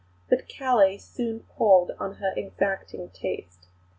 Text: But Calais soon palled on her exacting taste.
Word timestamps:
But 0.31 0.47
Calais 0.49 0.97
soon 0.97 1.41
palled 1.41 1.91
on 1.99 2.15
her 2.15 2.33
exacting 2.35 3.11
taste. 3.11 3.67